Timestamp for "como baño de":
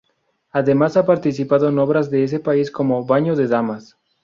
2.71-3.45